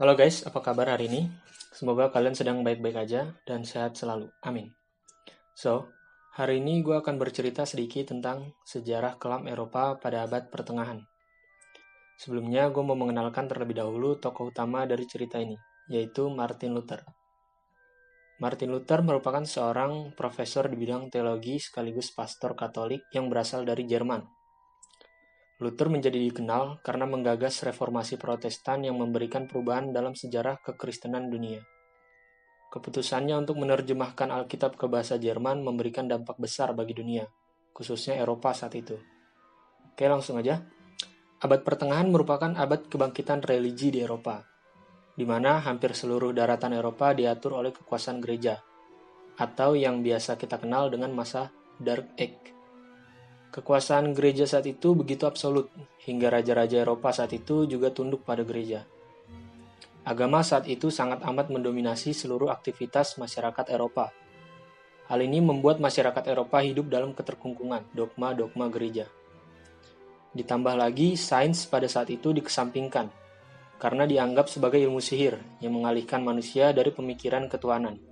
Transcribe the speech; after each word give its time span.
Halo 0.00 0.16
guys, 0.16 0.48
apa 0.48 0.64
kabar 0.64 0.96
hari 0.96 1.12
ini? 1.12 1.28
Semoga 1.76 2.08
kalian 2.08 2.32
sedang 2.32 2.64
baik-baik 2.64 3.04
aja 3.04 3.36
dan 3.44 3.68
sehat 3.68 4.00
selalu. 4.00 4.32
Amin. 4.40 4.72
So, 5.52 5.92
hari 6.32 6.64
ini 6.64 6.80
gue 6.80 6.96
akan 6.96 7.20
bercerita 7.20 7.68
sedikit 7.68 8.08
tentang 8.08 8.56
sejarah 8.64 9.20
kelam 9.20 9.44
Eropa 9.44 10.00
pada 10.00 10.24
abad 10.24 10.48
pertengahan. 10.48 11.04
Sebelumnya, 12.16 12.72
gue 12.72 12.80
mau 12.80 12.96
mengenalkan 12.96 13.44
terlebih 13.44 13.76
dahulu 13.76 14.16
tokoh 14.16 14.48
utama 14.48 14.88
dari 14.88 15.04
cerita 15.04 15.36
ini, 15.36 15.60
yaitu 15.92 16.32
Martin 16.32 16.72
Luther. 16.72 17.04
Martin 18.40 18.72
Luther 18.72 19.04
merupakan 19.04 19.44
seorang 19.44 20.16
profesor 20.16 20.64
di 20.72 20.80
bidang 20.80 21.12
teologi 21.12 21.60
sekaligus 21.60 22.08
pastor 22.16 22.56
Katolik 22.56 23.04
yang 23.12 23.28
berasal 23.28 23.68
dari 23.68 23.84
Jerman. 23.84 24.39
Luther 25.60 25.92
menjadi 25.92 26.16
dikenal 26.16 26.80
karena 26.80 27.04
menggagas 27.04 27.60
reformasi 27.60 28.16
Protestan 28.16 28.80
yang 28.80 28.96
memberikan 28.96 29.44
perubahan 29.44 29.92
dalam 29.92 30.16
sejarah 30.16 30.56
kekristenan 30.64 31.28
dunia. 31.28 31.60
Keputusannya 32.72 33.36
untuk 33.36 33.60
menerjemahkan 33.60 34.32
Alkitab 34.32 34.80
ke 34.80 34.88
bahasa 34.88 35.20
Jerman 35.20 35.60
memberikan 35.60 36.08
dampak 36.08 36.40
besar 36.40 36.72
bagi 36.72 36.96
dunia, 36.96 37.28
khususnya 37.76 38.16
Eropa 38.16 38.56
saat 38.56 38.72
itu. 38.72 38.96
Oke, 39.92 40.08
langsung 40.08 40.40
aja. 40.40 40.64
Abad 41.44 41.60
pertengahan 41.60 42.08
merupakan 42.08 42.56
abad 42.56 42.88
kebangkitan 42.88 43.44
religi 43.44 43.92
di 43.92 44.00
Eropa, 44.00 44.40
di 45.12 45.28
mana 45.28 45.60
hampir 45.60 45.92
seluruh 45.92 46.32
daratan 46.32 46.72
Eropa 46.72 47.12
diatur 47.12 47.60
oleh 47.60 47.74
kekuasaan 47.74 48.22
gereja, 48.24 48.56
atau 49.36 49.76
yang 49.76 50.00
biasa 50.00 50.40
kita 50.40 50.56
kenal 50.56 50.88
dengan 50.88 51.12
masa 51.12 51.52
Dark 51.76 52.16
Age. 52.16 52.59
Kekuasaan 53.50 54.14
gereja 54.14 54.46
saat 54.46 54.62
itu 54.70 54.94
begitu 54.94 55.26
absolut, 55.26 55.66
hingga 56.06 56.30
raja-raja 56.30 56.86
Eropa 56.86 57.10
saat 57.10 57.34
itu 57.34 57.66
juga 57.66 57.90
tunduk 57.90 58.22
pada 58.22 58.46
gereja. 58.46 58.86
Agama 60.06 60.46
saat 60.46 60.70
itu 60.70 60.86
sangat 60.86 61.18
amat 61.26 61.50
mendominasi 61.50 62.14
seluruh 62.14 62.46
aktivitas 62.54 63.18
masyarakat 63.18 63.66
Eropa. 63.74 64.14
Hal 65.10 65.18
ini 65.26 65.42
membuat 65.42 65.82
masyarakat 65.82 66.30
Eropa 66.30 66.62
hidup 66.62 66.94
dalam 66.94 67.10
keterkungkungan 67.10 67.90
dogma-dogma 67.90 68.70
gereja. 68.70 69.10
Ditambah 70.30 70.78
lagi, 70.78 71.18
sains 71.18 71.66
pada 71.66 71.90
saat 71.90 72.06
itu 72.14 72.30
dikesampingkan, 72.30 73.10
karena 73.82 74.06
dianggap 74.06 74.46
sebagai 74.46 74.78
ilmu 74.78 75.02
sihir 75.02 75.42
yang 75.58 75.74
mengalihkan 75.74 76.22
manusia 76.22 76.70
dari 76.70 76.94
pemikiran 76.94 77.50
ketuhanan. 77.50 78.09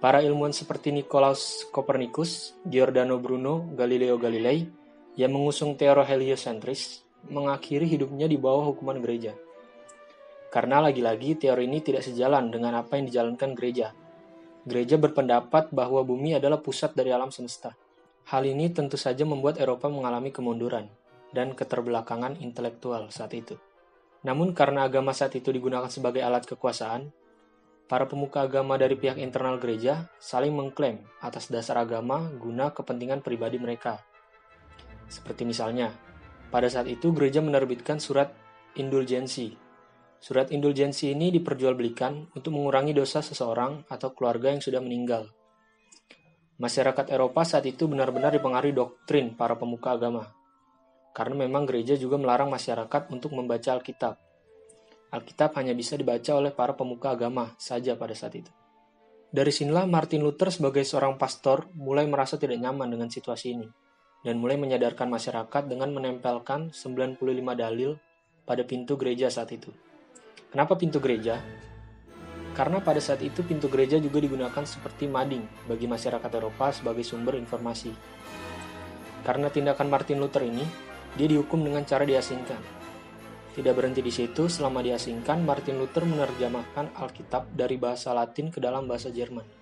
Para 0.00 0.24
ilmuwan 0.24 0.56
seperti 0.56 0.96
Nicolaus 0.96 1.68
Copernicus, 1.68 2.56
Giordano 2.64 3.20
Bruno, 3.20 3.68
Galileo 3.76 4.16
Galilei 4.16 4.64
yang 5.12 5.36
mengusung 5.36 5.76
teori 5.76 6.08
heliocentris 6.08 7.04
mengakhiri 7.28 7.84
hidupnya 7.84 8.24
di 8.24 8.40
bawah 8.40 8.72
hukuman 8.72 8.96
gereja. 9.04 9.36
Karena 10.48 10.80
lagi-lagi 10.80 11.36
teori 11.36 11.68
ini 11.68 11.84
tidak 11.84 12.00
sejalan 12.00 12.48
dengan 12.48 12.80
apa 12.80 12.96
yang 12.96 13.12
dijalankan 13.12 13.52
gereja. 13.52 13.92
Gereja 14.64 14.96
berpendapat 14.96 15.68
bahwa 15.68 16.00
bumi 16.00 16.40
adalah 16.40 16.64
pusat 16.64 16.96
dari 16.96 17.12
alam 17.12 17.28
semesta. 17.28 17.76
Hal 18.32 18.48
ini 18.48 18.72
tentu 18.72 18.96
saja 18.96 19.28
membuat 19.28 19.60
Eropa 19.60 19.92
mengalami 19.92 20.32
kemunduran 20.32 20.88
dan 21.36 21.52
keterbelakangan 21.52 22.40
intelektual 22.40 23.12
saat 23.12 23.36
itu. 23.36 23.60
Namun 24.24 24.56
karena 24.56 24.88
agama 24.88 25.12
saat 25.12 25.36
itu 25.36 25.52
digunakan 25.52 25.92
sebagai 25.92 26.24
alat 26.24 26.48
kekuasaan, 26.48 27.12
para 27.90 28.06
pemuka 28.06 28.46
agama 28.46 28.78
dari 28.78 28.94
pihak 28.94 29.18
internal 29.18 29.58
gereja 29.58 30.06
saling 30.22 30.54
mengklaim 30.54 31.02
atas 31.18 31.50
dasar 31.50 31.74
agama 31.82 32.30
guna 32.38 32.70
kepentingan 32.70 33.18
pribadi 33.18 33.58
mereka. 33.58 33.98
Seperti 35.10 35.42
misalnya, 35.42 35.90
pada 36.54 36.70
saat 36.70 36.86
itu 36.86 37.10
gereja 37.10 37.42
menerbitkan 37.42 37.98
surat 37.98 38.30
indulgensi. 38.78 39.58
Surat 40.22 40.54
indulgensi 40.54 41.10
ini 41.10 41.34
diperjualbelikan 41.34 42.30
untuk 42.38 42.54
mengurangi 42.54 42.94
dosa 42.94 43.26
seseorang 43.26 43.82
atau 43.90 44.14
keluarga 44.14 44.54
yang 44.54 44.62
sudah 44.62 44.78
meninggal. 44.78 45.26
Masyarakat 46.62 47.10
Eropa 47.10 47.42
saat 47.42 47.66
itu 47.66 47.90
benar-benar 47.90 48.30
dipengaruhi 48.38 48.70
doktrin 48.70 49.34
para 49.34 49.58
pemuka 49.58 49.98
agama, 49.98 50.30
karena 51.10 51.42
memang 51.42 51.66
gereja 51.66 51.98
juga 51.98 52.22
melarang 52.22 52.52
masyarakat 52.54 53.10
untuk 53.10 53.34
membaca 53.34 53.74
Alkitab. 53.74 54.29
Alkitab 55.10 55.58
hanya 55.58 55.74
bisa 55.74 55.98
dibaca 55.98 56.38
oleh 56.38 56.54
para 56.54 56.78
pemuka 56.78 57.10
agama 57.10 57.50
saja 57.58 57.98
pada 57.98 58.14
saat 58.14 58.38
itu. 58.38 58.50
Dari 59.30 59.50
sinilah 59.50 59.86
Martin 59.86 60.22
Luther 60.22 60.50
sebagai 60.50 60.82
seorang 60.86 61.18
pastor 61.18 61.70
mulai 61.74 62.06
merasa 62.06 62.38
tidak 62.38 62.58
nyaman 62.62 62.90
dengan 62.90 63.10
situasi 63.10 63.58
ini 63.58 63.66
dan 64.22 64.38
mulai 64.38 64.58
menyadarkan 64.58 65.06
masyarakat 65.06 65.66
dengan 65.70 65.90
menempelkan 65.94 66.70
95 66.70 67.18
dalil 67.54 67.98
pada 68.46 68.62
pintu 68.66 68.94
gereja 68.98 69.30
saat 69.30 69.50
itu. 69.54 69.70
Kenapa 70.50 70.74
pintu 70.74 70.98
gereja? 70.98 71.38
Karena 72.54 72.82
pada 72.82 72.98
saat 72.98 73.22
itu 73.22 73.46
pintu 73.46 73.70
gereja 73.70 74.02
juga 74.02 74.18
digunakan 74.18 74.66
seperti 74.66 75.06
mading 75.06 75.70
bagi 75.70 75.86
masyarakat 75.86 76.30
Eropa 76.34 76.74
sebagai 76.74 77.06
sumber 77.06 77.38
informasi. 77.38 77.94
Karena 79.22 79.46
tindakan 79.46 79.86
Martin 79.86 80.18
Luther 80.18 80.42
ini, 80.42 80.66
dia 81.14 81.30
dihukum 81.30 81.62
dengan 81.62 81.86
cara 81.86 82.02
diasingkan. 82.02 82.79
Tidak 83.50 83.74
berhenti 83.74 84.00
di 84.00 84.14
situ, 84.14 84.46
selama 84.46 84.78
diasingkan, 84.80 85.42
Martin 85.42 85.82
Luther 85.82 86.06
menerjemahkan 86.06 86.94
Alkitab 86.94 87.50
dari 87.50 87.74
bahasa 87.76 88.14
Latin 88.14 88.48
ke 88.54 88.62
dalam 88.62 88.86
bahasa 88.86 89.10
Jerman 89.10 89.60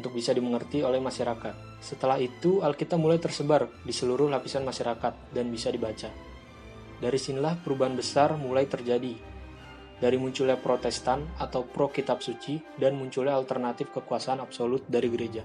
untuk 0.00 0.16
bisa 0.16 0.32
dimengerti 0.32 0.80
oleh 0.80 0.96
masyarakat. 0.96 1.84
Setelah 1.84 2.16
itu, 2.16 2.64
Alkitab 2.64 2.96
mulai 2.96 3.20
tersebar 3.20 3.68
di 3.84 3.92
seluruh 3.92 4.32
lapisan 4.32 4.64
masyarakat 4.64 5.36
dan 5.36 5.52
bisa 5.52 5.68
dibaca. 5.68 6.08
Dari 7.00 7.18
sinilah 7.20 7.60
perubahan 7.60 7.92
besar 7.92 8.32
mulai 8.40 8.64
terjadi. 8.64 9.12
Dari 10.00 10.16
munculnya 10.16 10.56
Protestan 10.56 11.28
atau 11.36 11.68
pro 11.68 11.92
kitab 11.92 12.24
suci 12.24 12.56
dan 12.80 12.96
munculnya 12.96 13.36
alternatif 13.36 13.92
kekuasaan 13.92 14.40
absolut 14.40 14.88
dari 14.88 15.12
gereja. 15.12 15.44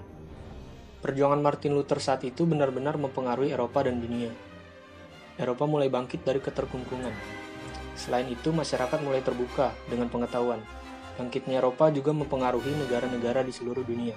Perjuangan 1.04 1.44
Martin 1.44 1.76
Luther 1.76 2.00
saat 2.00 2.24
itu 2.24 2.48
benar-benar 2.48 2.96
mempengaruhi 2.96 3.52
Eropa 3.52 3.84
dan 3.84 4.00
dunia. 4.00 4.32
Eropa 5.36 5.68
mulai 5.68 5.92
bangkit 5.92 6.24
dari 6.24 6.40
keterkungkungan. 6.40 7.35
Selain 7.96 8.28
itu, 8.28 8.52
masyarakat 8.52 9.00
mulai 9.00 9.24
terbuka 9.24 9.72
dengan 9.88 10.12
pengetahuan. 10.12 10.60
Bangkitnya 11.16 11.64
Eropa 11.64 11.88
juga 11.88 12.12
mempengaruhi 12.12 12.76
negara-negara 12.86 13.40
di 13.40 13.50
seluruh 13.50 13.82
dunia. 13.82 14.12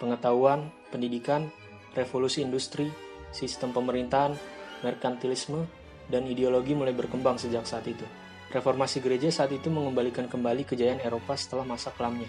Pengetahuan, 0.00 0.72
pendidikan, 0.88 1.52
revolusi 1.92 2.40
industri, 2.40 2.88
sistem 3.30 3.76
pemerintahan, 3.76 4.32
merkantilisme, 4.80 5.68
dan 6.08 6.24
ideologi 6.24 6.72
mulai 6.72 6.96
berkembang 6.96 7.36
sejak 7.36 7.68
saat 7.68 7.84
itu. 7.84 8.02
Reformasi 8.50 8.98
gereja 8.98 9.30
saat 9.30 9.52
itu 9.54 9.70
mengembalikan 9.70 10.26
kembali 10.26 10.66
kejayaan 10.66 11.04
Eropa 11.04 11.38
setelah 11.38 11.62
masa 11.62 11.94
kelamnya. 11.94 12.26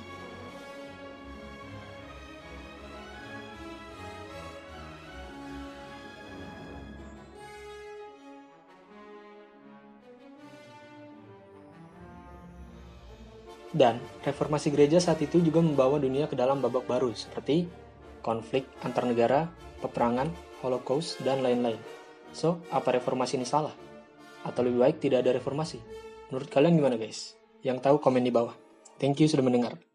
Dan 13.72 14.04
reformasi 14.28 14.68
gereja 14.68 15.00
saat 15.00 15.24
itu 15.24 15.40
juga 15.40 15.64
membawa 15.64 15.96
dunia 15.96 16.28
ke 16.28 16.36
dalam 16.36 16.60
babak 16.60 16.84
baru 16.88 17.16
seperti 17.16 17.72
konflik 18.20 18.68
antar 18.84 19.08
negara, 19.08 19.48
peperangan, 19.80 20.30
holocaust, 20.62 21.20
dan 21.24 21.42
lain-lain. 21.42 21.80
So, 22.32 22.64
apa 22.72 22.96
reformasi 22.96 23.40
ini 23.40 23.48
salah? 23.48 23.74
Atau 24.44 24.68
lebih 24.68 24.84
baik 24.84 24.98
tidak 25.00 25.26
ada 25.26 25.36
reformasi? 25.36 25.80
Menurut 26.30 26.48
kalian 26.48 26.80
gimana 26.80 26.96
guys? 26.96 27.36
Yang 27.64 27.84
tahu 27.84 27.98
komen 28.00 28.24
di 28.24 28.32
bawah. 28.32 28.56
Thank 29.00 29.20
you 29.20 29.28
sudah 29.28 29.44
mendengar. 29.44 29.91